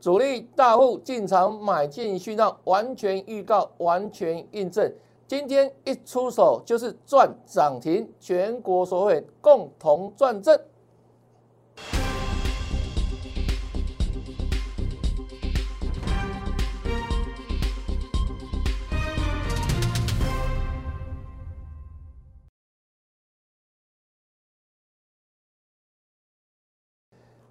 [0.00, 4.92] 主力大户进场买进讯号，完全预告，完全印证。
[5.26, 10.58] 今天一出手就是赚涨停，全国所会共同赚正。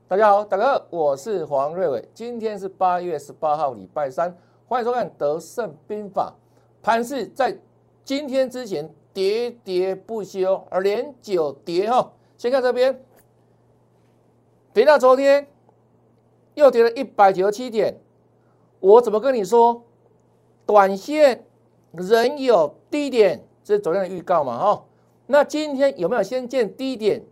[0.09, 2.07] 大家好，大哥，我是黄瑞伟。
[2.13, 4.33] 今天是八月十八号，礼拜三，
[4.65, 6.33] 欢迎收看《德胜兵法》。
[6.81, 7.59] 盘市在
[8.05, 12.13] 今天之前喋喋不休，而连九跌哈。
[12.37, 13.03] 先看这边，
[14.71, 15.45] 跌到昨天
[16.53, 17.99] 又跌了一百九十七点。
[18.79, 19.83] 我怎么跟你说？
[20.65, 21.43] 短线
[21.91, 24.85] 仍有低点，这是昨天的预告嘛哈？
[25.25, 27.25] 那今天有没有先见低点？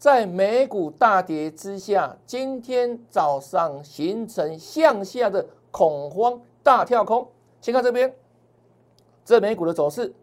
[0.00, 7.28] 在美股大跌之下，今天早上形成向下的恐慌大跳空。
[7.60, 8.16] 先看这边，
[9.26, 10.14] 这美股的走势，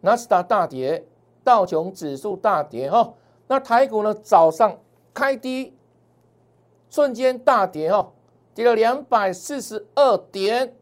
[0.00, 1.06] 纳斯达大跌，
[1.44, 3.14] 道琼指数大跌哈。
[3.46, 4.12] 那台股呢？
[4.14, 4.76] 早上
[5.14, 5.76] 开低，
[6.88, 8.12] 瞬间大跌哈，
[8.52, 10.74] 跌了两百四十二点。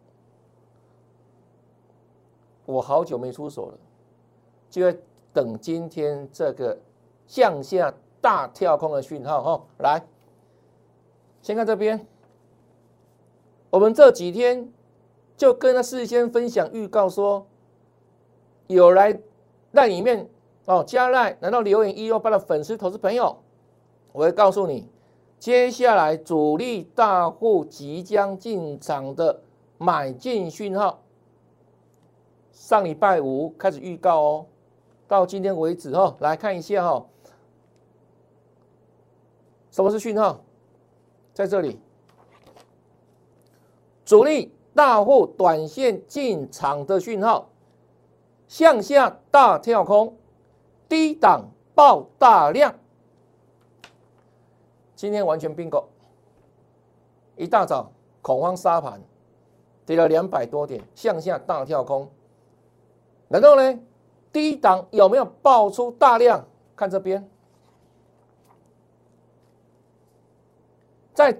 [2.64, 3.78] 我好久没出手了，
[4.70, 4.96] 就要
[5.34, 6.78] 等今天这个
[7.26, 7.92] 向下。
[8.20, 10.02] 大跳空的讯号哈，来，
[11.40, 12.06] 先看这边，
[13.70, 14.72] 我们这几天
[15.36, 17.46] 就跟他事先分享预告说，
[18.66, 19.18] 有来
[19.72, 20.28] 在里面
[20.64, 23.38] 哦加赖，难道留言一六八的粉丝投资朋友，
[24.12, 24.90] 我会告诉你，
[25.38, 29.42] 接下来主力大户即将进场的
[29.78, 31.02] 买进讯号，
[32.50, 34.46] 上礼拜五开始预告哦，
[35.06, 37.06] 到今天为止哈，来看一下哈。
[39.70, 40.40] 什么是讯号？
[41.34, 41.78] 在这里，
[44.04, 47.48] 主力大户短线进场的讯号，
[48.48, 50.16] 向下大跳空，
[50.88, 52.74] 低档爆大量。
[54.96, 55.88] 今天完全并购，
[57.36, 59.00] 一大早恐慌杀盘，
[59.86, 62.10] 跌了两百多点，向下大跳空。
[63.28, 63.78] 然后呢，
[64.32, 66.44] 低档有没有爆出大量？
[66.74, 67.30] 看这边。
[71.18, 71.36] 在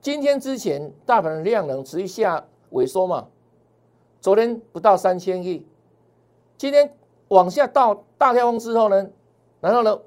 [0.00, 3.28] 今天之前，大盘的量能持续下萎缩嘛？
[4.20, 5.64] 昨天不到三千亿，
[6.58, 6.92] 今天
[7.28, 9.08] 往下到大跳空之后呢？
[9.60, 10.00] 然后呢，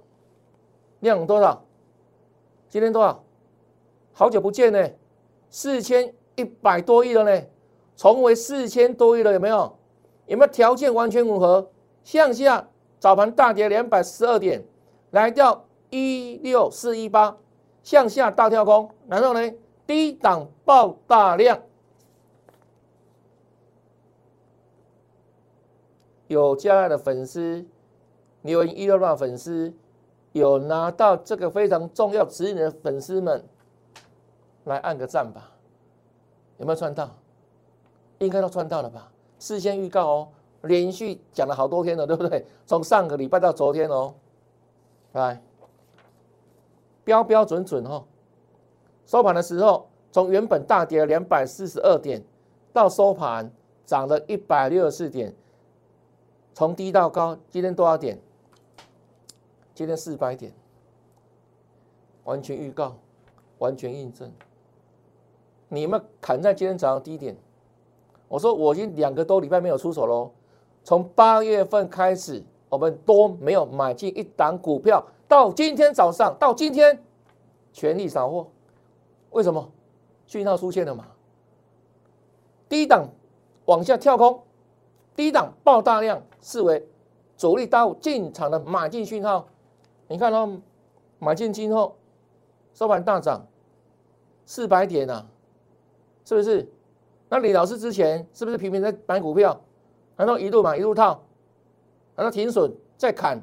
[0.99, 1.63] 量多少？
[2.67, 3.23] 今天多少？
[4.11, 4.89] 好久不见呢，
[5.49, 7.45] 四千一百多亿了呢，
[7.95, 9.77] 重回四千多亿了，有没有？
[10.25, 11.71] 有没有条件完全吻合？
[12.03, 12.67] 向下
[12.99, 14.66] 早盘大跌两百十二点，
[15.11, 17.37] 来到一六四一八。
[17.84, 19.53] 向下大跳空，然后呢，
[19.88, 21.59] 低档爆大量，
[26.28, 27.66] 有加爱的粉丝，
[28.44, 29.73] 留言一六八粉丝，
[30.34, 33.44] 有拿到这个非常重要指引的粉丝们，
[34.66, 35.51] 来按个赞吧，
[36.57, 37.09] 有没有赚到？
[38.19, 39.11] 应该都赚到了吧？
[39.40, 40.28] 事先预告哦，
[40.63, 42.46] 连续讲了好多天了，对不对？
[42.67, 44.13] 从上个礼拜到昨天哦，
[45.13, 45.41] 来。
[47.09, 48.06] 标标准准哈，
[49.08, 52.24] 收盘的时候从原本大跌两百四十二点，
[52.72, 53.52] 到收盘
[53.84, 55.34] 涨了一百六十四点，
[56.53, 58.20] 从低到高，今天多少点？
[59.74, 60.53] 今天四百点，
[62.25, 62.96] 完全预告，
[63.58, 64.31] 完全印证。
[65.68, 67.36] 你们砍在今天早上低点，
[68.28, 70.30] 我说我已经两个多礼拜没有出手喽，
[70.84, 75.06] 从八月份开始，我们都没有买进一档股票。
[75.28, 77.03] 到今天早上，到今天
[77.74, 78.47] 全力扫货，
[79.31, 79.69] 为什么？
[80.25, 81.06] 讯号出现了嘛？
[82.68, 83.09] 低档
[83.66, 84.44] 往下跳空，
[85.16, 86.88] 低档爆大量，视为
[87.35, 89.47] 主力大户进场的买进讯号。
[90.08, 90.47] 你看到
[91.18, 91.96] 买进今后
[92.74, 93.46] 收盘大涨
[94.46, 95.25] 四百点啊，
[96.25, 96.67] 是不是？
[97.28, 99.59] 那李老师之前是不是频频在买股票？
[100.16, 101.23] 然后一路买一路套，
[102.19, 103.41] 然后停损再砍。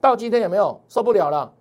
[0.00, 1.52] 到今天有没有受不了了？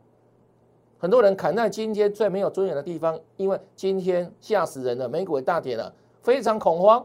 [0.99, 5.91] 很多人砍在今天最没有尊严的地方，因为今天吓死人了，美股大跌了，
[6.21, 7.03] 非常恐慌。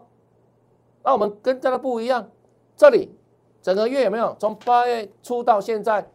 [1.02, 2.28] 那我们跟大家不一样，
[2.76, 3.10] 这里
[3.62, 6.06] 整个月有没有从八月初到现在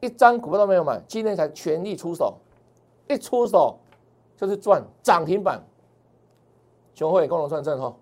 [0.00, 2.36] 一张股票都没有买，今天才全力出手，
[3.08, 3.78] 一出手
[4.36, 5.62] 就是赚涨停板，
[6.94, 7.94] 熊会共同赚正哈，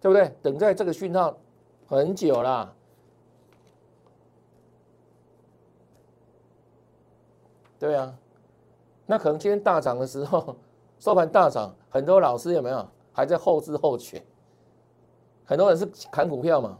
[0.00, 0.36] 对不对？
[0.42, 1.36] 等在这个讯号
[1.86, 2.72] 很久啦。
[7.78, 8.14] 对啊，
[9.06, 10.54] 那可能今天大涨的时候，
[11.00, 14.22] 收盘大涨，很多老师有没有还在后知后觉？
[15.44, 16.78] 很多人是砍股票嘛，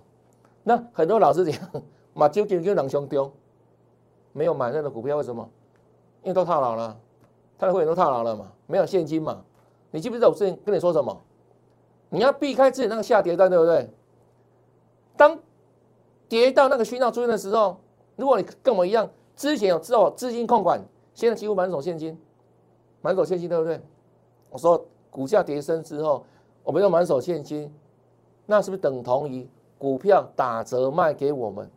[0.62, 1.60] 那很多老师讲，
[2.14, 3.30] 马究竟就两兄丢，
[4.32, 5.46] 没有买那个股票，为什么？
[6.22, 6.96] 因为都套牢了，
[7.58, 9.44] 他的会员都套牢了嘛，没有现金嘛。
[9.90, 11.20] 你记不记得我之前跟你说什么？
[12.08, 13.90] 你要避开自己那个下跌段，对不对？
[15.22, 15.38] 当
[16.28, 17.76] 跌到那个讯号出现的时候，
[18.16, 20.82] 如果你跟我一样，之前有知道资金控管，
[21.14, 22.20] 现在几乎满手现金，
[23.00, 23.80] 满手现金，对不对？
[24.50, 26.26] 我说股价跌升之后，
[26.64, 27.72] 我们用满手现金，
[28.46, 29.48] 那是不是等同于
[29.78, 31.70] 股票打折卖给我们？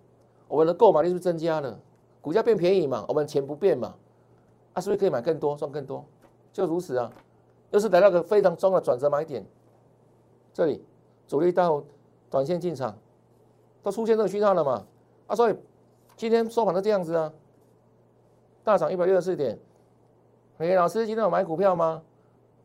[0.48, 1.80] 我们的购买力是不是增加了？
[2.22, 3.94] 股价变便宜嘛，我们钱不变嘛，
[4.74, 6.04] 啊，是不是可以买更多，赚更多？
[6.52, 7.12] 就如此啊，
[7.70, 9.46] 又是来到个非常重要的转折买点，
[10.52, 10.84] 这里
[11.28, 11.84] 主力到
[12.32, 12.98] 短线进场。
[13.86, 14.84] 都出现这个讯号了嘛？
[15.28, 15.56] 啊，所以
[16.18, 17.32] 今天收盘都这样子啊，
[18.64, 19.60] 大涨一百六十四点。
[20.58, 22.02] 哎，老师今天有买股票吗？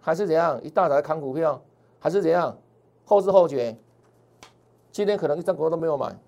[0.01, 0.59] 还是怎样？
[0.63, 1.61] 一大早砍股票，
[1.99, 2.57] 还是怎样？
[3.05, 3.77] 后知后觉，
[4.91, 6.19] 今天可能一张股票都没有买，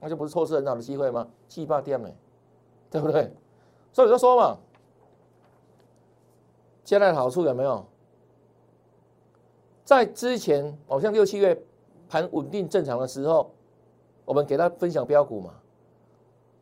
[0.00, 1.28] 那就不是错失很好的机会吗？
[1.46, 2.16] 气霸店嘞，
[2.90, 3.30] 对不对？
[3.92, 4.56] 所以就说嘛，
[6.82, 7.84] 现在的好处有没有？
[9.84, 11.62] 在之前，好像六七月
[12.08, 13.50] 盘稳定正常的时候。
[14.24, 15.54] 我们给他分享标股嘛，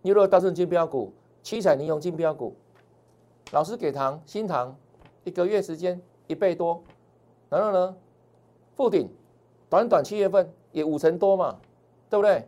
[0.00, 1.12] 你如果大顺金标股、
[1.43, 2.55] 七彩尼龙金标股，
[3.53, 4.76] 老师给糖新糖，
[5.25, 6.82] 一个月时间一倍多，
[7.49, 7.97] 然后呢，
[8.76, 9.09] 复顶，
[9.70, 11.59] 短短七月份也五成多嘛，
[12.11, 12.47] 对不对？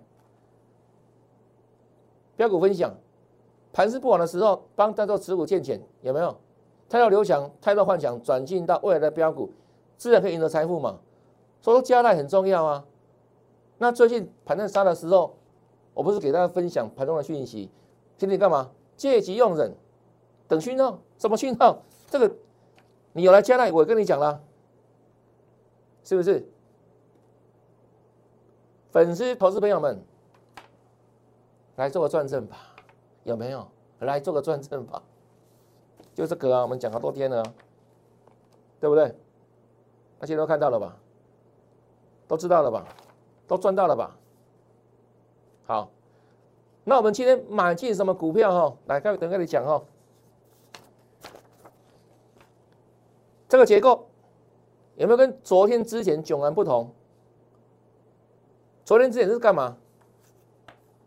[2.36, 2.92] 标股分享，
[3.72, 6.36] 盘势不好的时候帮大家持股见钱，有没有？
[6.88, 9.50] 太到刘强，太到幻想，转进到未来的标股，
[9.96, 10.98] 自然可以赢得财富嘛。
[11.60, 12.84] 所以说加代很重要啊。
[13.78, 15.36] 那最近盘在杀的时候，
[15.92, 17.70] 我不是给大家分享盘中的讯息，
[18.16, 18.70] 今天干嘛？
[18.96, 19.74] 借机用人，
[20.46, 21.82] 等讯号，什么讯号？
[22.08, 22.32] 这个
[23.12, 24.40] 你有来加来，我跟你讲了，
[26.04, 26.48] 是不是？
[28.92, 30.00] 粉丝、投资朋友们，
[31.74, 32.56] 来做个转正吧，
[33.24, 33.66] 有没有？
[33.98, 35.02] 来做个转正吧，
[36.14, 37.42] 就这个啊，我们讲好多天了，
[38.78, 39.12] 对不对？
[40.20, 40.96] 大家都看到了吧？
[42.28, 42.86] 都知道了吧？
[43.46, 44.16] 都赚到了吧？
[45.66, 45.90] 好，
[46.84, 48.76] 那我们今天买进什么股票哈？
[48.86, 49.82] 来，等跟你讲哈。
[53.48, 54.08] 这个结构
[54.96, 56.92] 有没有跟昨天之前迥然不同？
[58.84, 59.76] 昨天之前是干嘛？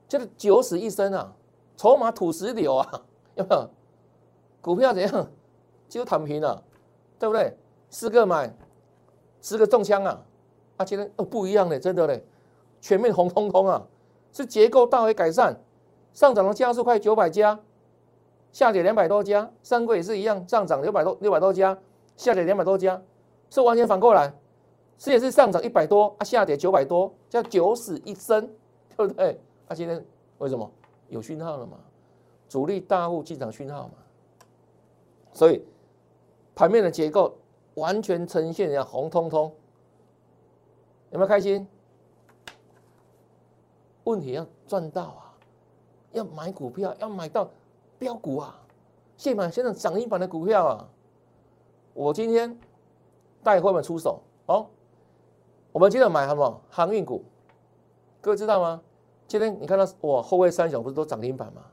[0.07, 1.35] 就是九死一生啊，
[1.75, 3.03] 筹码土石流啊，
[3.35, 3.69] 有没有？
[4.61, 5.31] 股票怎样？
[5.89, 6.63] 就躺平了，
[7.19, 7.55] 对不对？
[7.89, 8.53] 四个买，
[9.39, 10.25] 四个中枪啊！
[10.77, 12.23] 啊，今天哦不一样嘞，真的嘞，
[12.79, 13.85] 全面红彤彤啊，
[14.31, 15.59] 是结构大为改善，
[16.13, 17.59] 上涨的家数快九百家，
[18.51, 21.77] 下跌两百多家，三个也是一样，上涨六百多六百多家，
[22.15, 23.01] 下跌两百多家，
[23.49, 24.31] 是完全反过来，
[24.97, 28.47] 是也是上涨一百多啊，下跌九百多，叫九死一生，
[28.95, 29.39] 对不对？
[29.67, 30.05] 啊，今天
[30.37, 30.71] 为什么
[31.09, 31.77] 有讯号了嘛？
[32.47, 33.93] 主力大户进场讯号嘛，
[35.33, 35.65] 所以
[36.55, 37.35] 盘面的结构
[37.73, 39.51] 完全呈现一下红彤彤。
[41.11, 41.67] 有没有开心？
[44.03, 45.33] 问题要赚到啊，
[46.11, 47.49] 要买股票，要买到
[47.99, 48.59] 标股啊，
[49.17, 50.89] 现买现在涨停板的股票啊。
[51.93, 52.57] 我今天
[53.43, 54.67] 带会们出手哦。
[55.71, 57.23] 我们今天买什么航运股？
[58.21, 58.81] 各位知道吗？
[59.27, 61.63] 今天你看到哇，后卫三雄不是都涨停板吗？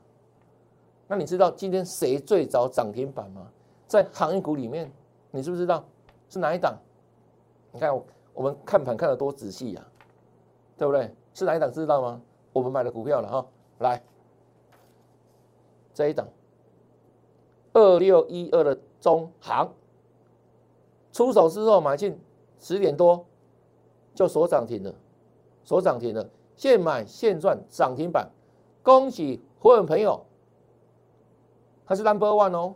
[1.07, 3.49] 那你知道今天谁最早涨停板吗？
[3.87, 4.91] 在航运股里面，
[5.31, 5.85] 你知不知道
[6.29, 6.77] 是哪一档？
[7.71, 8.05] 你看我。
[8.35, 9.83] 我们看盘看得多仔细呀，
[10.77, 11.11] 对不对？
[11.33, 12.21] 是哪一档知道吗？
[12.53, 13.47] 我们买的股票了哈，
[13.79, 14.01] 来
[15.93, 16.27] 这一档
[17.73, 19.73] 二六一二的中行，
[21.11, 22.17] 出手之后买进
[22.59, 23.25] 十点多
[24.13, 24.93] 就锁涨停了，
[25.63, 28.29] 锁涨停了，现买现赚涨停板，
[28.83, 30.25] 恭喜会员朋友，
[31.85, 32.75] 他是 number one 哦，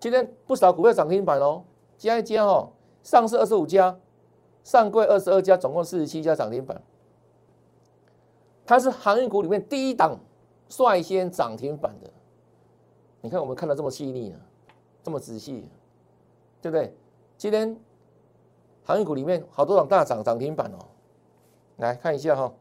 [0.00, 1.64] 今天不少股票涨停板哦，
[1.96, 2.72] 加一加哦。
[3.02, 3.98] 上市二十五家，
[4.62, 6.80] 上柜二十二家，总共四十七家涨停板。
[8.64, 10.18] 它是航运股里面第一档
[10.68, 12.10] 率先涨停板的。
[13.20, 14.38] 你看我们看的这么细腻呢，
[15.02, 15.68] 这么仔细，
[16.60, 16.94] 对不对？
[17.36, 17.76] 今天
[18.84, 20.78] 航运股里面好多档大涨涨停板哦，
[21.78, 22.52] 来看一下哈，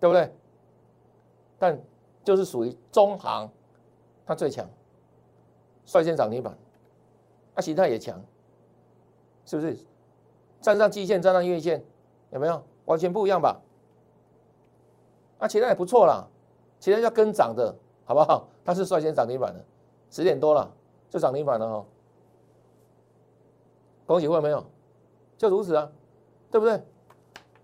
[0.00, 0.32] 对不对？
[1.58, 1.78] 但
[2.24, 3.50] 就是属于中行，
[4.26, 4.66] 它最强。
[5.86, 6.56] 率先涨停板，
[7.54, 8.20] 啊，形态也强，
[9.44, 9.76] 是不是？
[10.60, 11.84] 站上季线，站上月线，
[12.30, 12.62] 有没有？
[12.86, 13.60] 完全不一样吧？
[15.38, 16.26] 啊，其他也不错啦。
[16.80, 17.74] 其他要跟涨的，
[18.04, 18.48] 好不好？
[18.64, 19.64] 它是率先涨停板的，
[20.10, 20.70] 十点多了
[21.08, 21.86] 就涨停板了哈。
[24.06, 24.64] 恭喜会没有？
[25.38, 25.90] 就如此啊，
[26.50, 26.82] 对不对？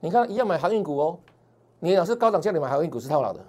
[0.00, 1.18] 你看一样买航运股哦，
[1.78, 3.40] 你老是高涨叫你买航运股是套牢的，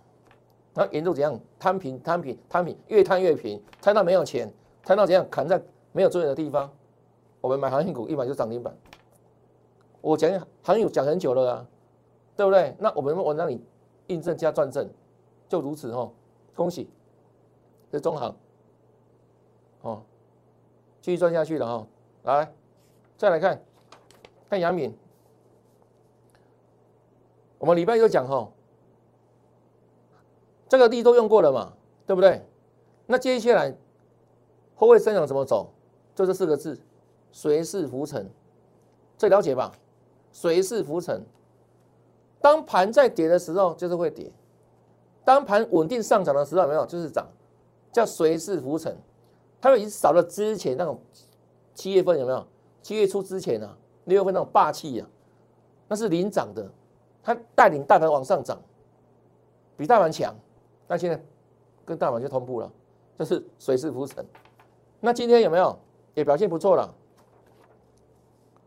[0.74, 5.62] 那严重怎样摊平摊平摊平，越摊越平，摊到没有钱，摊到怎样砍在
[5.92, 6.72] 没有尊严的地方，
[7.40, 8.76] 我们买航运股一买就涨停板。
[10.02, 11.68] 我讲航运讲很久了啊，
[12.36, 12.76] 对不对？
[12.80, 13.64] 那我们我让你
[14.08, 14.90] 印证加转正，
[15.48, 16.12] 就如此哦，
[16.56, 16.90] 恭喜，
[17.92, 18.36] 这中行，
[19.82, 20.02] 哦，
[21.02, 21.88] 继续赚下去了哈，
[22.24, 22.54] 来。
[23.18, 23.64] 再来看，
[24.50, 24.98] 看杨敏，
[27.60, 28.50] 我们礼拜一讲哈，
[30.68, 31.74] 这个地都用过了嘛，
[32.08, 32.44] 对不对？
[33.06, 33.76] 那接下来
[34.82, 35.70] 后位生长怎么走？
[36.16, 36.76] 就这四个字：
[37.32, 38.28] 随势浮沉。
[39.16, 39.72] 这了解吧？
[40.32, 41.24] 随势浮沉。
[42.42, 44.32] 当盘在跌的时候，就是会跌；
[45.24, 47.28] 当盘稳定上涨的时候，没有就是涨，
[47.92, 48.98] 叫随势浮沉。
[49.62, 51.00] 它已经少了之前那种
[51.76, 52.44] 七月份有没有？
[52.82, 55.06] 七月初之前啊，六月份那种霸气呀，
[55.88, 56.68] 那是领涨的，
[57.22, 58.60] 它带领大盘往上涨，
[59.78, 60.36] 比大盘强。
[60.88, 61.24] 那现在
[61.86, 62.72] 跟大盘就同步了，
[63.20, 64.26] 这是随势浮沉。
[65.02, 65.78] 那今天有没有
[66.14, 66.94] 也表现不错了？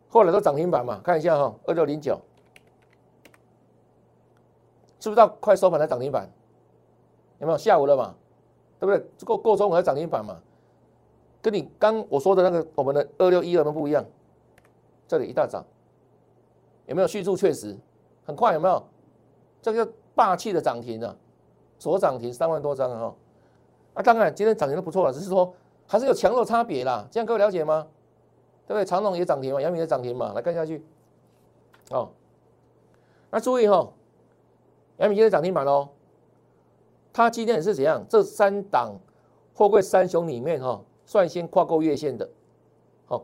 [0.09, 2.21] 后来都涨停板嘛，看一下哈，二六零九，
[5.01, 6.29] 是不是到快收盘才涨停板？
[7.39, 8.15] 有没有下午了嘛？
[8.79, 9.05] 对不对？
[9.25, 10.37] 够够中午才涨停板嘛？
[11.41, 14.05] 跟你刚我说的那个我们的二六一二们不一样，
[15.07, 15.65] 这里一大涨，
[16.87, 17.37] 有没有续注？
[17.37, 17.77] 确实
[18.25, 18.83] 很快，有没有？
[19.63, 21.15] 这个霸气的涨停啊，
[21.79, 23.15] 左涨停三万多张啊！
[23.95, 25.53] 啊，当然今天涨停都不错了，只是说
[25.87, 27.07] 还是有强弱差别啦。
[27.11, 27.87] 这样各位了解吗？
[28.67, 28.85] 对不对？
[28.85, 30.85] 长隆也涨停嘛，阳明也涨停嘛，来看下去。
[31.91, 32.09] 哦，
[33.31, 33.89] 那注意哈，
[34.99, 35.89] 阳明今天涨停板喽，
[37.13, 38.05] 它今天是怎样？
[38.09, 38.95] 这三档
[39.55, 40.81] 货柜三雄里面哈。
[41.07, 42.27] 率先跨过月线的，
[43.05, 43.23] 好，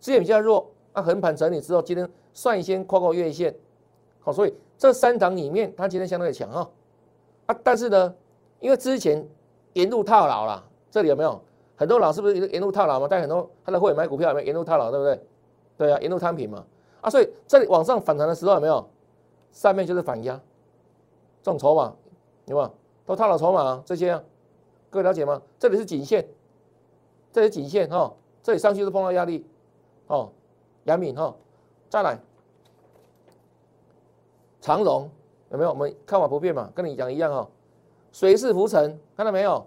[0.00, 3.54] 之前比较弱，那横盘整理之后，今天率先跨过月线，
[4.18, 6.68] 好，所以这三档里面，它今天相对强哈，
[7.46, 8.12] 啊，但是呢，
[8.58, 9.24] 因为之前
[9.74, 11.40] 沿路套牢了，这里有没有
[11.80, 13.06] 很多老师不是沿路套牢吗？
[13.08, 15.22] 但很多他的会买股票有没沿路套牢，对不对？
[15.78, 16.62] 对啊，沿路摊平嘛，
[17.00, 18.86] 啊，所以这里往上反弹的时候有没有？
[19.50, 20.38] 上面就是反压，
[21.42, 21.96] 这种筹码
[22.44, 22.70] 有没有？
[23.06, 24.22] 都套牢筹码这些啊，
[24.90, 25.40] 各位了解吗？
[25.58, 26.28] 这里是颈线。
[27.32, 29.46] 这是颈线哈，这里上去是碰到压力，
[30.08, 30.30] 哦，
[30.84, 31.34] 阳敏哈，
[31.88, 32.18] 再来
[34.60, 35.10] 长荣
[35.50, 35.70] 有没有？
[35.70, 37.48] 我们看法不变嘛，跟你讲一样哈，
[38.12, 39.66] 水势浮沉，看到没有？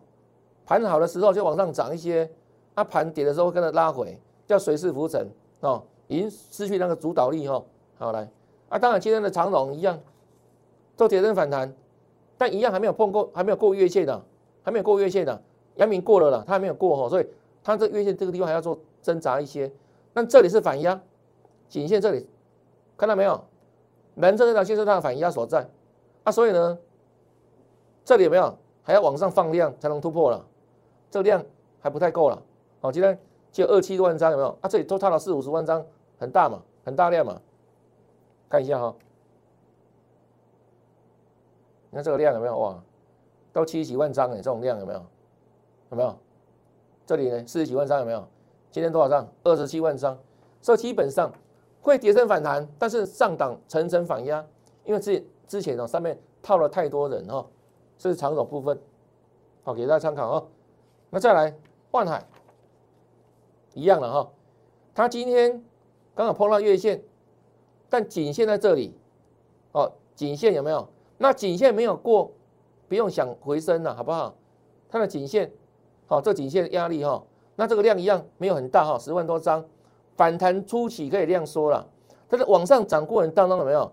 [0.65, 2.29] 盘好的时候就往上涨一些，
[2.73, 5.27] 啊，盘跌的时候跟着拉回，叫水势浮沉
[5.61, 7.63] 哦，已经失去那个主导力哈。
[7.97, 8.29] 好来，
[8.69, 9.99] 啊，当然今天的长龙一样，
[10.95, 11.73] 做跌升反弹，
[12.37, 14.23] 但一样还没有碰过，还没有过月线的，
[14.63, 15.41] 还没有过月线的，
[15.75, 17.27] 阳明过了了，它还没有过哈，所以。
[17.65, 19.71] 它这月线这个地方还要做挣扎一些，
[20.11, 21.01] 那这里是反压，
[21.69, 22.27] 颈线这里
[22.97, 23.41] 看到没有？
[24.15, 25.65] 蓝色这条线是它的反压所在，
[26.25, 26.77] 啊，所以呢，
[28.03, 30.45] 这里有没有还要往上放量才能突破了？
[31.13, 31.45] 这个量
[31.79, 32.41] 还不太够了，
[32.81, 33.15] 好，今天
[33.51, 34.49] 就二七多万张有没有？
[34.61, 35.85] 啊，这里都差了四五十万张，
[36.17, 37.39] 很大嘛，很大量嘛，
[38.49, 38.95] 看一下哈，
[41.91, 42.57] 你看这个量有没有？
[42.57, 42.83] 哇，
[43.51, 45.05] 到七十几万张哎，这种量有没有？
[45.91, 46.17] 有没有？
[47.05, 48.27] 这里呢，四十几万张有没有？
[48.71, 49.31] 今天多少张？
[49.43, 50.17] 二十七万张。
[50.61, 51.31] 所以基本上
[51.79, 54.43] 会跌升反弹，但是上档层层反压，
[54.83, 57.45] 因为之之前哦上面套了太多人哈，
[57.99, 58.81] 这是长手部分，
[59.63, 60.43] 好给大家参考啊。
[61.13, 61.55] 那再来
[61.91, 62.25] 万海，
[63.75, 64.31] 一样的哈，
[64.95, 65.63] 它今天
[66.15, 67.03] 刚好碰到月线，
[67.87, 68.97] 但颈线在这里，
[69.73, 70.89] 哦，颈线有没有？
[71.19, 72.31] 那颈线没有过，
[72.87, 74.33] 不用想回升了，好不好？
[74.89, 75.51] 它的颈线。
[76.07, 77.23] 好，这颈线压力哈，
[77.57, 79.63] 那这个量一样没有很大哈，十万多张，
[80.17, 81.87] 反弹初期可以量缩了，
[82.27, 83.91] 但是往上涨过程当中有没有？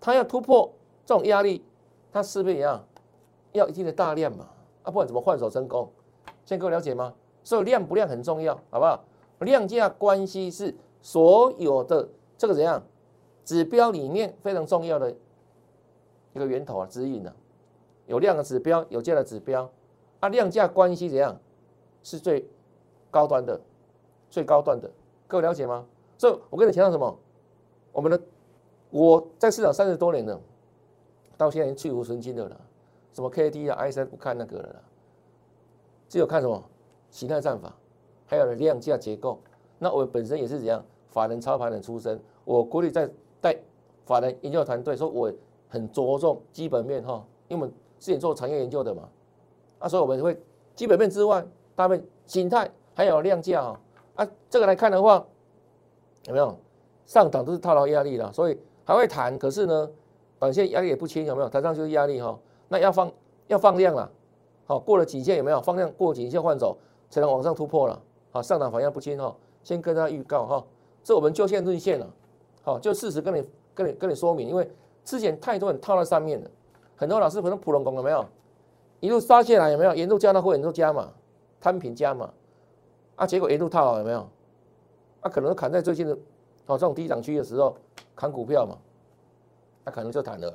[0.00, 1.64] 它要突破这种压力，
[2.10, 2.84] 它是不是一样？
[3.52, 4.48] 要一定的大量嘛？
[4.82, 5.88] 啊，不管怎么换手成功，
[6.46, 7.12] 现在各位了解吗？
[7.44, 9.04] 所以量不量很重要，好不好？
[9.40, 12.82] 量价关系是所有的这个怎样
[13.44, 15.14] 指标里面非常重要的
[16.32, 17.32] 一个源头啊，指引呢，
[18.06, 19.70] 有量的指标，有价的指标，
[20.20, 21.38] 啊，量价关系怎样？
[22.02, 22.48] 是最
[23.10, 23.60] 高端的，
[24.30, 24.88] 最高端的，
[25.26, 25.84] 各位了解吗？
[26.16, 27.18] 所以我跟你强调什么？
[27.92, 28.20] 我们的
[28.90, 30.40] 我在市场三十多年了，
[31.36, 32.60] 到现在已经去无存金的了。
[33.12, 34.82] 什么 K D 啊、I S 不看那个了，
[36.08, 36.62] 只有看什么
[37.10, 37.74] 形态战法，
[38.26, 39.40] 还有量价结构。
[39.78, 43.10] 那我本身也是怎样法人操盘人出身，我过去在
[43.40, 43.56] 带
[44.04, 45.32] 法人研究团队，说我
[45.68, 49.08] 很着重基本面哈，因为我们是你做产业研究的嘛？
[49.78, 50.40] 啊，所以我们会
[50.74, 51.44] 基本面之外，
[51.74, 53.80] 搭配形态还有量价啊，
[54.14, 55.26] 啊，这个来看的话，
[56.26, 56.56] 有没有
[57.04, 59.90] 上涨都是套牢压力了，所以还会弹，可是呢，
[60.38, 61.48] 短线压力也不轻，有没有？
[61.48, 63.12] 弹上就是压力哈，那要放
[63.48, 64.10] 要放量了，
[64.66, 65.60] 好，过了颈线有没有？
[65.60, 66.76] 放量过颈线换走，
[67.08, 70.64] 才能往上突破了，好，上档反应不清哈，先跟大家预告哈，
[71.04, 72.06] 这我们就线论线了，
[72.62, 74.68] 好，就事实跟你跟你跟你说明，因为
[75.04, 76.50] 之前太多人套在上面了，
[76.96, 78.24] 很多老师可能普通工有没有？
[78.98, 79.94] 一路杀下来有没有？
[79.94, 81.12] 沿路加到会沿路加嘛，
[81.60, 82.28] 摊平加嘛，
[83.14, 84.28] 啊，结果沿路套牢有没有？
[85.20, 86.12] 啊，可能砍在最近的
[86.66, 87.76] 哦这种低档区的时候
[88.16, 88.76] 砍股票嘛，
[89.84, 90.50] 那可能就谈了，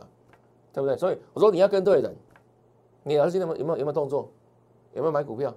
[0.74, 0.98] 对不对？
[0.98, 2.13] 所以我说你要跟对人，
[3.03, 4.29] 你儿子现在有没有有没有动作？
[4.93, 5.53] 有没有买股票？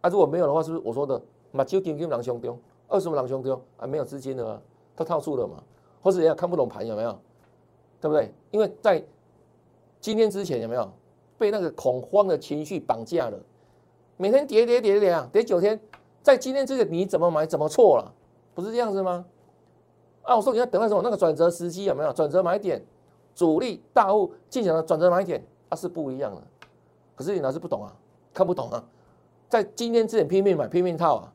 [0.00, 3.86] 啊，如果没有的话，是不是我说的马就金金狼兄丢，二十五狼兄丢啊？
[3.86, 4.60] 没有资金的嘛，
[4.96, 5.62] 他套住了嘛，
[6.02, 7.18] 或者人家看不懂盘有没有？
[8.00, 8.32] 对不对？
[8.50, 9.04] 因为在
[10.00, 10.90] 今天之前有没有？
[11.38, 13.36] 被那个恐慌的情绪绑架了，
[14.16, 15.80] 每天跌跌跌跌啊，跌九天，
[16.22, 18.14] 在今天这个你怎么买怎么错了，
[18.54, 19.24] 不是这样子吗？
[20.22, 22.80] 啊，我说你要等那什么那个转折时机有没有转折买点，
[23.34, 26.42] 主力大户进场的转折买点，它是不一样的。
[27.14, 27.94] 可是你老是不懂啊，
[28.32, 28.84] 看不懂啊，
[29.48, 31.32] 在今天之前拼命买拼命套啊，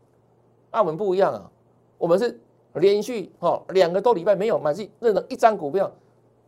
[0.72, 1.52] 啊我们不一样啊，
[1.98, 2.40] 我们是
[2.74, 5.92] 连续哈两个多礼拜没有买进任何一张股票，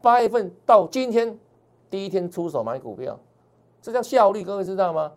[0.01, 1.38] 八月份到今天
[1.89, 3.19] 第一天出手买股票。
[3.81, 5.12] 这叫效率，各位知道吗？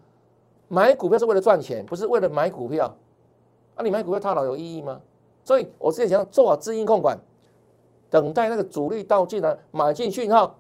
[0.69, 2.87] 买股票是为了赚钱，不是为了买股票。
[3.75, 5.01] 啊，你买股票套牢有意义吗？
[5.45, 7.19] 所以我之前想做好资金控管，
[8.09, 10.57] 等待那个主力到进来买进讯号，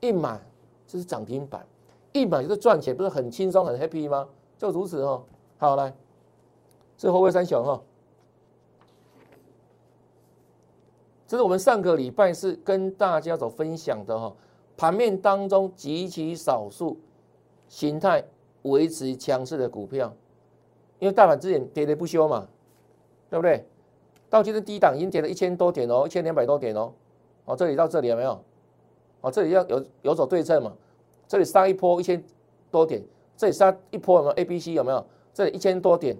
[0.00, 0.40] 一买
[0.86, 1.64] 这是涨停板，
[2.12, 4.28] 一买就是赚钱，不是很轻松很 happy 吗？
[4.58, 5.24] 就如此哦。
[5.58, 5.94] 好来，
[6.96, 7.80] 是后卫三雄哈，
[11.26, 14.34] 这是我们上个礼拜是跟大家所分享的哈，
[14.76, 16.98] 盘面当中极其少数。
[17.68, 18.24] 形态
[18.62, 20.12] 维持强势的股票，
[20.98, 22.48] 因为大盘之前跌跌不休嘛，
[23.30, 23.64] 对不对？
[24.28, 26.92] 到今天低档已经跌了一千多点哦，一千两百多点哦。
[27.44, 28.42] 哦，这里到这里有没有？
[29.20, 30.72] 哦，这里要有有所对称嘛？
[31.30, 32.20] 这里杀一波一千
[32.72, 33.00] 多点，
[33.36, 35.06] 这里杀一波有没有？A、B、C 有没有？
[35.32, 36.18] 这里一千多点，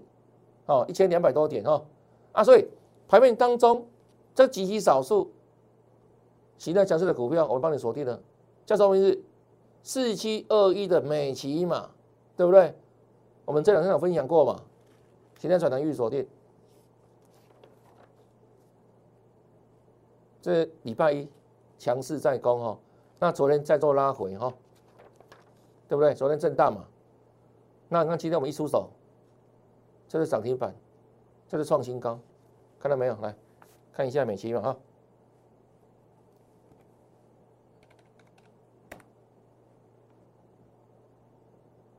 [0.66, 1.84] 哦，一千两百多点哦。
[2.30, 2.64] 啊，所以
[3.08, 3.88] 盘面当中
[4.36, 5.32] 这极其少数
[6.58, 8.22] 形态强势的股票，我帮你锁定了，
[8.64, 9.20] 叫什么名字？
[9.82, 11.90] 四七二一的美琪嘛，
[12.36, 12.72] 对不对？
[13.44, 14.62] 我们这两天有分享过嘛？
[15.40, 16.24] 形态转成预锁定，
[20.40, 21.28] 这礼拜一
[21.80, 22.78] 强势在攻哈，
[23.18, 24.54] 那昨天再做拉回哈，
[25.90, 26.14] 对不对？
[26.14, 26.86] 昨天震荡嘛，
[27.88, 28.90] 那你看今天我们一出手，
[30.06, 30.72] 这是涨停板，
[31.48, 32.16] 这是创新高，
[32.78, 33.18] 看到没有？
[33.20, 33.34] 来
[33.92, 34.76] 看一下美琪嘛哈。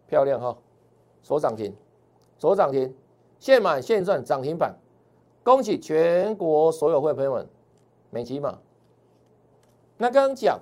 [0.08, 0.58] 漂亮哈，
[1.22, 1.76] 所涨停，
[2.38, 2.96] 所涨停，
[3.40, 4.74] 现买现赚涨停板，
[5.44, 7.46] 恭喜全国所有会朋友们，
[8.10, 8.58] 美琪嘛。
[9.98, 10.62] 那刚刚讲，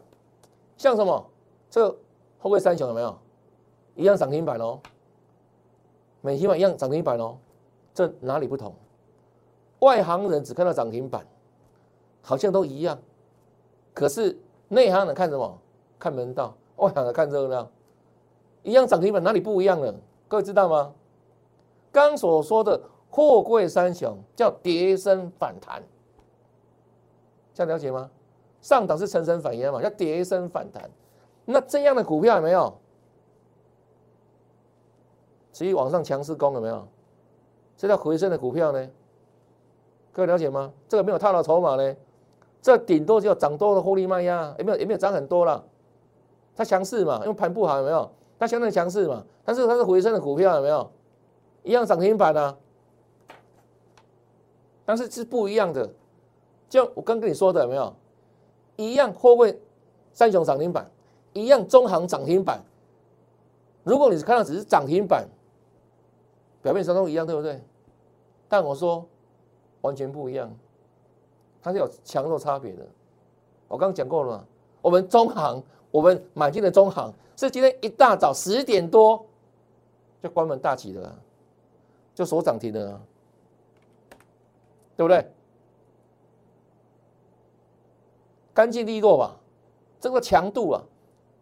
[0.77, 1.29] 像什么，
[1.69, 1.95] 这
[2.39, 3.17] 后会三雄有没有？
[3.95, 4.79] 一样涨停板哦，
[6.21, 7.37] 美琪嘛一样涨停板哦，
[7.93, 8.73] 这哪里不同？
[9.79, 11.25] 外行人只看到涨停板，
[12.21, 12.97] 好像都一样，
[13.93, 14.37] 可是
[14.69, 15.57] 内行人看什么？
[15.97, 17.69] 看门道，外行人看热闹。
[18.63, 19.93] 一样涨停板哪里不一样了？
[20.27, 20.93] 各位知道吗？
[21.91, 25.83] 刚所说的货柜三雄叫跌升反弹，
[27.53, 28.09] 这样了解吗？
[28.61, 30.89] 上档是层层反压嘛，叫跌升反弹。
[31.51, 32.77] 那这样的股票有没有？
[35.51, 36.87] 持续往上强势攻有没有？
[37.75, 38.87] 这叫回升的股票呢？
[40.13, 40.71] 各位了解吗？
[40.87, 41.95] 这个没有套牢筹码呢，
[42.61, 44.77] 这顶多就涨多的获利卖压，有没有？
[44.77, 45.65] 有没有涨很多了？
[46.55, 48.11] 它强势嘛，因为盘不好有没有？
[48.37, 50.91] 它相对强势嘛，但是它是回升的股票，有没有？
[51.63, 52.55] 一样涨停板啊，
[54.85, 55.89] 但是是不一样的。
[56.69, 57.91] 就我刚跟你说的，有没有？
[58.75, 59.59] 一样货柜
[60.13, 60.89] 三雄涨停板，
[61.39, 62.61] 一样中行涨停板。
[63.83, 65.27] 如果你看到只是涨停板，
[66.61, 67.61] 表面上都一样，对不对？
[68.47, 69.05] 但我说
[69.81, 70.51] 完全不一样，
[71.61, 72.85] 它是有强弱差别的。
[73.67, 74.45] 我刚刚讲过了嘛，
[74.81, 75.63] 我们中行。
[75.91, 79.25] 我们买进的中行是今天一大早十点多
[80.21, 81.15] 就关门大吉的，
[82.13, 83.01] 就锁涨停的，
[84.95, 85.27] 对不对？
[88.53, 89.35] 干净利落吧，
[89.99, 90.83] 这个强度啊，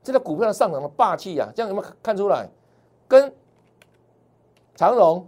[0.07, 2.47] 这个股票的上涨的霸气啊，这样有没有看出来？
[3.09, 3.29] 跟
[4.73, 5.27] 长荣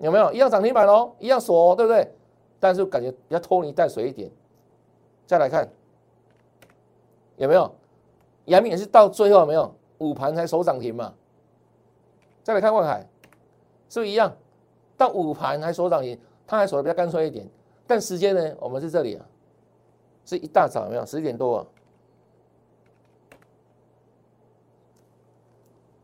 [0.00, 2.14] 有没有一样涨停板哦，一样锁，对不对？
[2.60, 4.30] 但是感觉比较拖泥带水一点。
[5.26, 5.66] 再来看
[7.36, 7.74] 有没有？
[8.44, 11.14] 阳明也是到最后没有午盘才收涨停嘛。
[12.42, 13.00] 再来看万海，
[13.88, 14.36] 是不是一样？
[14.98, 17.48] 到午盘还收涨停，它还守的比较干脆一点。
[17.86, 18.54] 但时间呢？
[18.60, 19.24] 我们是这里啊，
[20.26, 21.06] 是一大早有没有？
[21.06, 21.66] 十点多啊，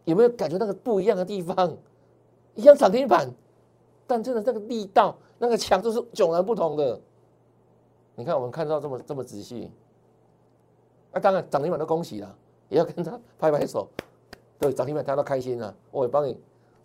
[0.05, 1.77] 有没有感觉那个不一样的地方？
[2.55, 3.29] 一样涨停板，
[4.07, 7.01] 但真的那个力道、那个强度是迥然不同的。
[8.15, 9.73] 你看，我们看到这么这么仔细，
[11.13, 12.39] 那当然涨停板都恭喜了，
[12.69, 13.89] 也要跟他拍拍手。
[14.61, 16.35] 对，涨停板大家都开心了，我也帮你，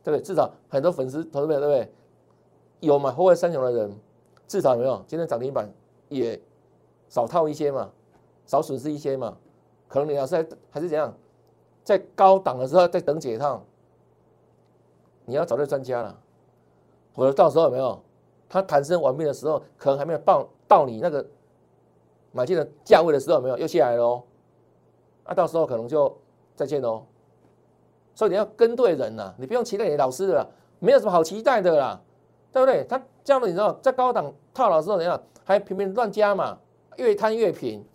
[0.04, 0.22] 对不对？
[0.22, 1.94] 至少很多粉丝投资者，对不对？
[2.80, 3.96] 有买后卫三雄的人，
[4.48, 5.04] 至少有没有？
[5.06, 5.72] 今天涨停板
[6.08, 6.42] 也
[7.10, 7.92] 少套一些嘛，
[8.48, 9.38] 少损失一些嘛。
[9.88, 10.36] 可能你要是
[10.72, 11.16] 还是怎样，
[11.84, 13.64] 在高档的时候在等解套，
[15.26, 16.20] 你要找对专家了。
[17.14, 18.02] 或者到时候有没有？
[18.48, 21.24] 它弹升完毕的时候，可能还没有到到你那个
[22.32, 24.24] 买进的价位的时候，没有又下来喽？
[25.24, 26.18] 啊，到时候可能就
[26.56, 27.04] 再见喽。
[28.16, 32.02] 所以你要跟对人呐，你不用期待你老师的，没有什么好期待的啦，
[32.52, 32.84] 对不对？
[32.86, 36.58] 他这样的你知道，在高档套牢之后怎样，还拼命乱加嘛，
[36.98, 37.86] 越摊越平，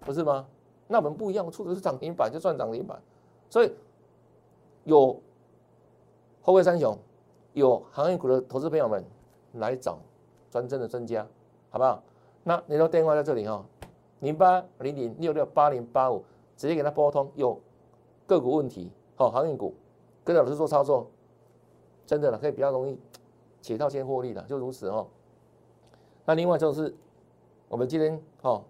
[0.00, 0.46] 不是吗？
[0.92, 3.00] 那我们不一样，出的是涨停板就赚涨停板，
[3.48, 3.72] 所以
[4.84, 5.20] 有
[6.42, 6.96] 后卫三雄，
[7.54, 9.02] 有行业股的投资朋友们
[9.54, 9.98] 来找
[10.50, 11.26] 专正的专家，
[11.70, 12.02] 好不好？
[12.44, 13.64] 那你的电话在这里哈，
[14.20, 16.22] 零八零零六六八零八五，
[16.56, 17.58] 直接给他拨通，有。
[18.24, 19.74] 个股问题，好，航运股
[20.24, 21.10] 跟着老师做操作，
[22.06, 22.98] 真的了，可以比较容易
[23.60, 25.06] 且套先获利的，就如此哦。
[26.24, 26.94] 那另外就是
[27.68, 28.64] 我们今天哦，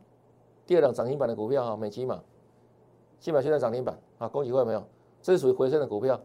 [0.73, 2.23] 第二档涨停板的股票哈，美基嘛，
[3.21, 4.83] 基本现在涨停板啊，恭喜各位没有？
[5.21, 6.19] 这是属于回升的股票，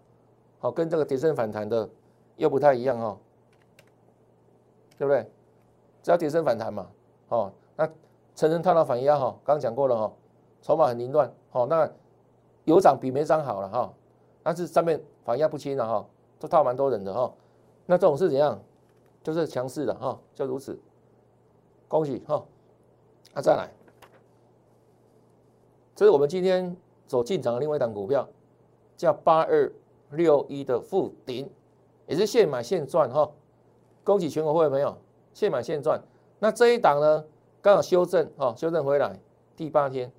[0.60, 1.89] 好，跟这个跌升反弹的
[2.38, 3.17] 又不太一样哈，
[4.97, 5.29] 对不对？
[6.01, 6.88] 只要跌升反弹嘛，
[7.27, 7.86] 哦，那
[8.36, 10.13] 层层套牢反压哈，刚刚讲过了哈，
[10.62, 11.91] 筹码很凌乱，好，那。
[12.63, 13.93] 有涨比没涨好了哈，
[14.43, 16.05] 但是上面反压不清了哈，
[16.39, 17.33] 都套蛮多人的哈。
[17.86, 18.57] 那这种是怎样？
[19.21, 20.79] 就是强势的哈，就如此。
[21.89, 22.43] 恭喜哈！
[23.33, 23.69] 那再来，
[25.97, 28.29] 这是我们今天所进场的另外一档股票，
[28.95, 29.69] 叫八二
[30.12, 31.49] 六一的富鼎，
[32.05, 33.27] 也是现买现赚哈。
[34.03, 34.95] 恭喜全国会员朋友，
[35.33, 35.99] 现买现赚。
[36.38, 37.25] 那这一档呢，
[37.63, 39.19] 刚好修正哈，修正回来
[39.55, 40.10] 第八天，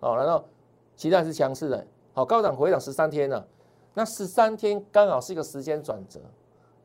[0.00, 0.44] 哦，然后。
[0.96, 3.48] 期待是强势的，好，高档回档十三天了，
[3.94, 6.20] 那十三天刚好是一个时间转折，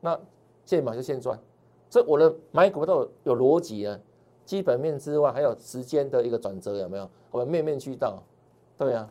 [0.00, 0.18] 那
[0.64, 1.38] 现买就现赚，
[1.90, 4.00] 所以我的买股都有有逻辑啊，
[4.46, 7.06] 基本面之外还有时间的一个转折有没有？
[7.30, 8.22] 我们面面俱到，
[8.78, 9.10] 对啊，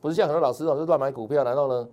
[0.00, 1.88] 不是像很多老师老是乱买股票，然后呢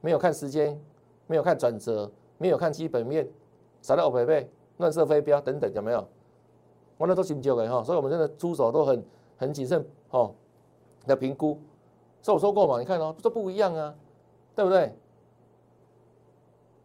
[0.00, 0.78] 没有看时间，
[1.26, 3.28] 没有看转折，没有看基本面，
[3.80, 6.06] 傻到北北乱射飞镖等等有没有？
[6.98, 9.04] 我那都心焦的哈，所以我们真的出手都很
[9.36, 10.34] 很谨慎哦
[11.06, 11.58] 的评估。
[12.20, 13.94] 所以我说过嘛，你看哦，这不一样啊，
[14.54, 14.94] 对不对？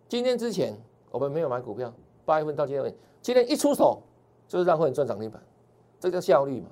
[0.07, 0.73] 今天之前
[1.11, 1.93] 我们没有买股票，
[2.25, 4.01] 八月份到今天，今天一出手
[4.47, 5.39] 就是让会员赚涨停板，
[5.99, 6.69] 这叫效率嘛，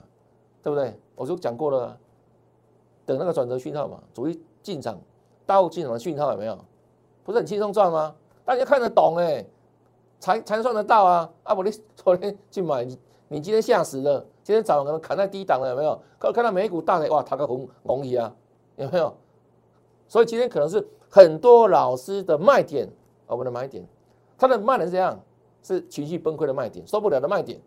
[0.64, 0.98] 对不对？
[1.16, 2.00] 我就讲过了，
[3.06, 5.00] 等那个转折讯号嘛，主力进场、
[5.46, 6.58] 大户进场的讯号有没有？
[7.24, 8.16] 不是很轻松赚吗？
[8.44, 9.46] 大家看得懂哎，
[10.20, 11.30] 才才算得到啊！
[11.44, 12.86] 啊，不，你 昨天去买，
[13.28, 16.00] 你今天吓死了，今天早上可能砍在低档了，有没有？
[16.20, 18.34] 可看到美股大跌，哇，它个红红旗啊！
[18.76, 19.16] 有没有？
[20.08, 22.88] 所以今天可能是很多老师的卖点，
[23.26, 23.84] 我们的买点，
[24.38, 25.20] 他的卖点是这样，
[25.64, 27.60] 是情绪崩溃的卖点，受不了的卖点，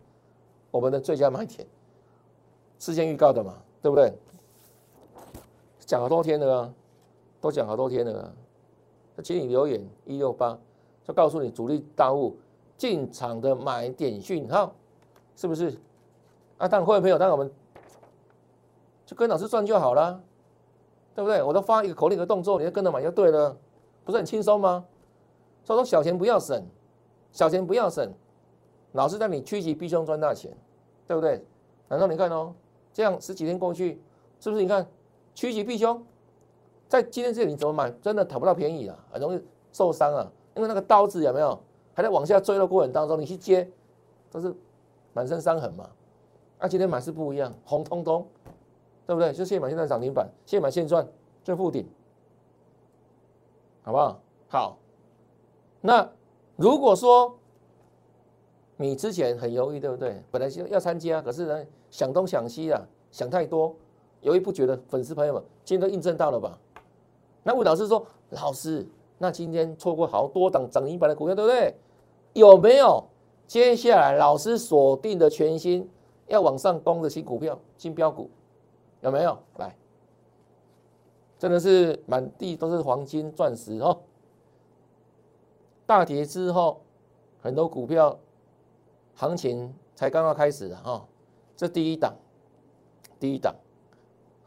[0.71, 1.67] 我们的最佳卖点，
[2.77, 4.13] 事先预告的嘛，对不对？
[5.89, 6.73] 讲好多天了啊，
[7.41, 8.31] 都讲好多天了啊，
[9.23, 10.55] 请你留言一六八，
[11.03, 12.37] 就告诉你主力大户
[12.77, 14.71] 进场的买点讯号，
[15.35, 15.75] 是不是？
[16.59, 17.51] 啊，当会员朋友，当我们
[19.03, 20.21] 就跟老师赚就好了。
[21.15, 21.41] 对不对？
[21.41, 23.57] 我都发一个口令的动作，你就跟着买就对了，
[24.05, 24.85] 不是很轻松吗？
[25.63, 26.63] 所以说小钱不要省，
[27.31, 28.13] 小钱不要省，
[28.91, 30.55] 老是让你趋吉避凶赚大钱，
[31.07, 31.43] 对不对？
[31.87, 32.53] 难道你看哦，
[32.93, 33.99] 这样十几天过去，
[34.39, 34.61] 是不是？
[34.61, 34.87] 你看
[35.39, 36.05] 趋吉避凶，
[36.89, 37.89] 在今天这里你怎么买？
[38.01, 41.57] 真的讨不到便宜啊，很容易受伤啊，因为那个刀子有没有
[41.93, 43.65] 还在往下坠的过程当中，你去接
[44.29, 44.53] 都是
[45.13, 45.89] 满身伤痕嘛。
[46.59, 48.27] 那今天买是不一样，红彤彤。
[49.07, 49.31] 对不对？
[49.31, 51.07] 就现买现在涨停板，现买现赚，
[51.41, 51.87] 最附顶，
[53.81, 54.19] 好不好？
[54.49, 54.77] 好。
[55.81, 56.07] 那
[56.57, 57.39] 如果说
[58.75, 60.21] 你之前很犹豫，对不对？
[60.29, 63.75] 本来就要参加，可是呢想东想西啊，想太多，
[64.21, 66.57] 犹豫不决的粉丝朋友们，今天都印证到了吧？
[67.43, 71.73] 那魏老师说，老师，那今天错过好多档涨停板的股票，对不对？
[72.33, 73.03] 有没有
[73.47, 75.89] 接下来老师锁定的全新
[76.27, 78.29] 要往上攻的新股票、新标股？
[79.01, 79.75] 有没有来？
[81.37, 83.97] 真的是满地都是黄金钻石哦。
[85.85, 86.81] 大跌之后，
[87.41, 88.19] 很多股票
[89.15, 91.07] 行情才刚刚开始的哈，
[91.55, 92.13] 这第一档，
[93.19, 93.55] 第一档，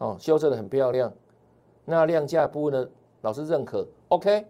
[0.02, 1.12] 哦，修正的很漂亮。
[1.84, 2.88] 那量价部分呢，
[3.20, 4.44] 老师认可，OK。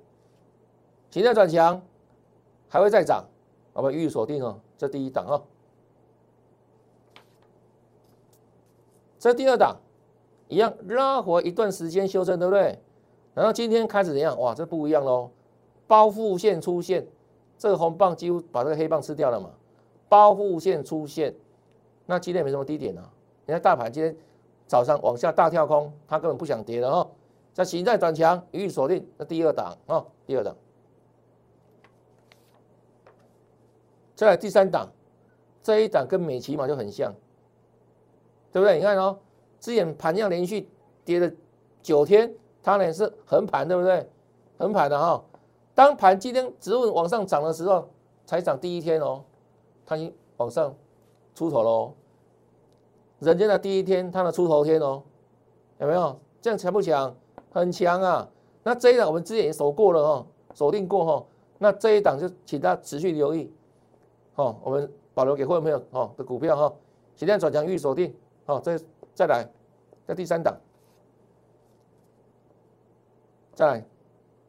[1.11, 1.83] 形态转强，
[2.71, 3.27] 还会再涨，
[3.75, 5.43] 我们预锁定哦，这第一档哦。
[9.19, 9.77] 这第二档
[10.49, 12.79] 一样拉回一段时间修正，对不对？
[13.35, 14.41] 然后今天开始怎样？
[14.41, 15.31] 哇，这不一样喽！
[15.87, 17.07] 包覆线出现，
[17.59, 19.51] 这个红棒几乎把这个黑棒吃掉了嘛。
[20.09, 21.35] 包覆线出现，
[22.07, 23.11] 那今天没什么低点啊。
[23.45, 24.17] 你看大盘今天
[24.67, 27.11] 早上往下大跳空，它根本不想跌了哦。
[27.53, 29.07] 在形态转强，予以锁定。
[29.19, 30.57] 那第二档啊，第二档，
[34.15, 34.89] 再来第三档，
[35.63, 37.15] 这一档跟美琪嘛就很像。
[38.51, 38.77] 对不对？
[38.77, 39.19] 你看哦，
[39.61, 40.69] 之前盘量连续
[41.07, 41.31] 跌了
[41.83, 44.07] 九天，它呢是横盘，对不对？
[44.59, 45.25] 横盘的哈。
[45.75, 47.89] 当盘今天指数往上涨的时候，
[48.27, 49.25] 才涨第一天哦，
[49.87, 50.75] 它已经往上
[51.35, 51.95] 出头喽。
[53.23, 55.01] 人家的第一天，它的出头天哦，
[55.79, 56.19] 有没有？
[56.41, 57.15] 这样强不强？
[57.53, 58.29] 很强啊。
[58.65, 61.25] 那这一档我们之前也守过了哦，锁定过哈。
[61.59, 63.49] 那这一档就请大家持续留意，
[64.35, 66.75] 哦，我们保留给会员朋友哦的股票哈，
[67.15, 68.13] 现在转强预锁定。
[68.45, 68.77] 好，再
[69.15, 69.49] 再来，
[70.05, 70.57] 在第三档，
[73.55, 73.87] 再来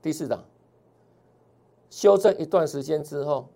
[0.01, 0.43] 第四档，
[1.91, 3.47] 修正一段时间之后，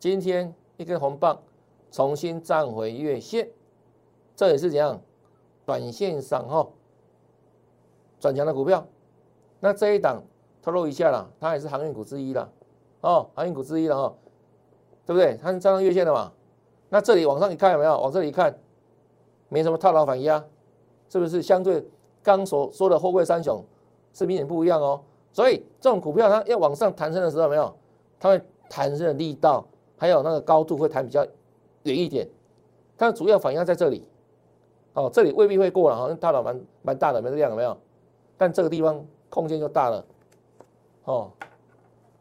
[0.00, 1.40] 今天一根红棒
[1.92, 3.48] 重新站回月线，
[4.36, 5.00] 这也是怎样？
[5.66, 6.68] 短线上哈
[8.20, 8.86] 转强的股票，
[9.60, 10.22] 那这一档
[10.62, 12.48] 透露一下啦，它也是航运股之一啦，
[13.00, 14.14] 哦，航运股之一了哈，
[15.06, 15.38] 对不对？
[15.42, 16.32] 它是站上月线的嘛？
[16.90, 17.98] 那这里往上一看有没有？
[18.00, 18.58] 往这里一看。
[19.50, 20.44] 没什么套牢反压，
[21.08, 21.86] 是不是相对
[22.22, 23.62] 刚所说的货柜三雄
[24.12, 25.00] 是明显不一样哦？
[25.32, 27.72] 所以这种股票它要往上弹升的时候，没有，
[28.18, 29.64] 它会弹升的力道
[29.96, 31.24] 还有那个高度会弹比较
[31.84, 32.26] 远一点，
[32.96, 34.04] 它的主要反压在这里，
[34.94, 37.76] 哦，这里未必会过了，好像套牢蛮蛮大的，没这样有没有？
[38.36, 40.04] 但这个地方空间就大了，
[41.04, 41.30] 哦，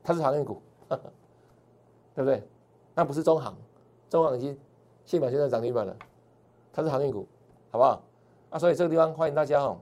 [0.03, 0.97] 它是航运股， 对
[2.15, 2.43] 不对？
[2.95, 3.55] 那不是中航，
[4.09, 4.57] 中航已经
[5.05, 5.95] 现板现在涨停板了。
[6.71, 7.27] 它是航运股，
[7.69, 8.01] 好不好？
[8.49, 9.77] 啊，所以这个地方欢迎大家哦。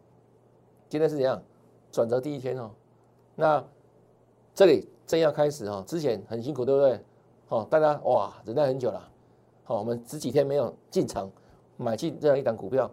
[0.89, 1.41] 今天是怎样
[1.91, 2.71] 转折第一天哦？
[3.35, 3.63] 那
[4.53, 6.99] 这里正要开始哦，之前很辛苦，对不对？
[7.47, 9.09] 哦，大家哇，忍耐很久了。
[9.63, 11.31] 好，我们十几天没有进场
[11.81, 12.89] 买进这样一档股票，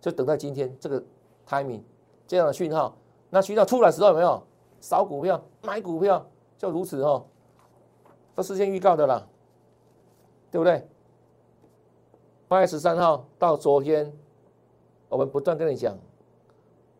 [0.00, 1.02] 就等待今天这个
[1.46, 1.82] timing
[2.26, 2.96] 这样的讯号。
[3.30, 4.42] 那讯号出来时候有没有
[4.80, 6.24] 扫股票、买股票？
[6.56, 7.24] 就如此哦，
[8.34, 9.26] 都事先预告的啦，
[10.50, 10.88] 对不对？
[12.48, 14.12] 八月十三号到昨天，
[15.08, 15.96] 我们不断跟你讲，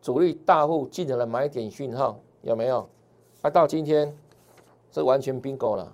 [0.01, 2.87] 主力大户进场的买点讯号有没有？
[3.41, 4.17] 啊，到今天
[4.91, 5.93] 是完全变卦了，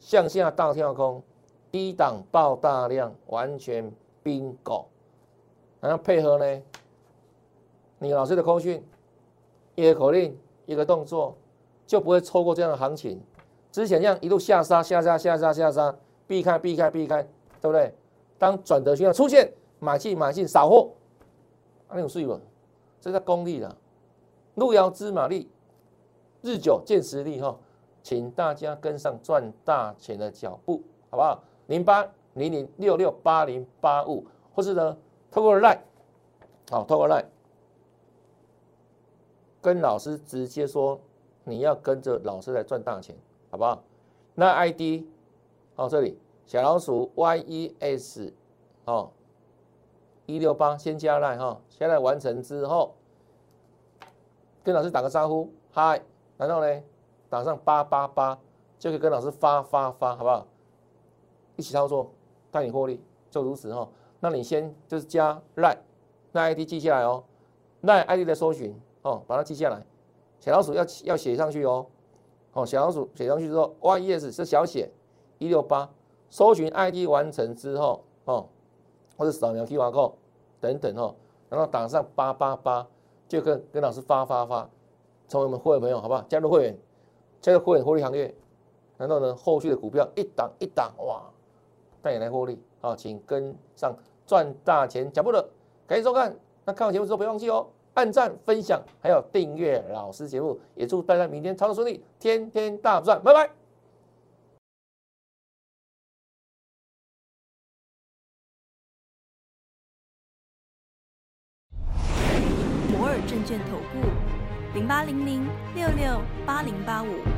[0.00, 1.22] 向下大跳空，
[1.70, 3.92] 低档爆大量，完全
[4.24, 4.84] bingo。
[5.80, 6.62] 然后配合呢，
[7.98, 8.84] 你老师的口讯，
[9.74, 11.36] 一个口令，一个动作，
[11.86, 13.20] 就不会错过这样的行情。
[13.70, 15.94] 之前这样一路下杀、下杀、下杀、下杀。
[16.26, 17.22] 避开，避开，避开，
[17.58, 17.90] 对不对？
[18.38, 20.90] 当转折讯号出现，买进，买进，扫货，
[21.86, 22.38] 啊那有税不？
[23.00, 23.74] 这叫功力了。
[24.56, 25.48] 路遥知马力，
[26.42, 27.56] 日久见实力哈。
[28.02, 31.42] 请大家跟上赚大钱的脚步，好不好？
[31.68, 34.98] 零八零零六六八零八五，或是呢，
[35.30, 35.78] 透过 Line，
[36.70, 37.24] 好，透过 Line，
[39.62, 41.00] 跟老师直接说，
[41.44, 43.16] 你要跟着老师来赚大钱，
[43.50, 43.82] 好不好？
[44.34, 45.04] 那 ID。
[45.76, 48.32] 哦，这里小老鼠 Y E S，
[48.84, 49.12] 哦，
[50.26, 52.96] 一六八先加来哈，加来完成之后，
[54.64, 56.02] 跟老师打个招呼，嗨，
[56.36, 56.82] 然后呢，
[57.28, 58.36] 打上八八八，
[58.76, 60.48] 就可以跟老师发发发，好不好？
[61.58, 62.10] 一起操作，
[62.50, 63.86] 带你获利，就如此哈。
[64.20, 65.76] 那你先就是加赖，
[66.32, 67.22] 那 ID 记下来哦，
[67.82, 69.84] 赖 ID 的搜寻哦，把它记下来，
[70.40, 71.84] 小老鼠要要写上去哦，
[72.54, 74.90] 哦，小老鼠写上去之后，Y E S 是小写。
[75.40, 75.88] 一六八，
[76.30, 78.48] 搜寻 ID 完成之后，哦，
[79.16, 80.14] 或者扫描 QR code
[80.58, 81.14] 等等哦，
[81.48, 82.84] 然后打上八八八，
[83.28, 84.68] 就跟跟老师发发发，
[85.28, 86.22] 成为我们会员朋友，好不好？
[86.22, 86.78] 加入会员，
[87.40, 88.34] 加入会员获利行列，
[88.96, 91.22] 然后呢，后续的股票一档一档，哇，
[92.02, 95.48] 带你来获利啊，请跟上赚大钱脚步的，
[95.86, 96.34] 感谢收看。
[96.64, 103.50] 那看完节目之后，别忘记哦，按赞、分享，还有订阅老师节目，也祝大家明天操作顺利，天天大赚，拜拜。
[112.92, 114.08] 摩尔证券投顾
[114.74, 117.37] 零八零零六六八零八五。